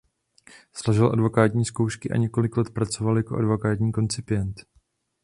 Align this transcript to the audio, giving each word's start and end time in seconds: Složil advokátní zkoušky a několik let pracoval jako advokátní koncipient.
Složil 0.73 1.09
advokátní 1.13 1.65
zkoušky 1.65 2.09
a 2.09 2.17
několik 2.17 2.57
let 2.57 2.69
pracoval 2.73 3.17
jako 3.17 3.37
advokátní 3.37 3.91
koncipient. 3.91 4.57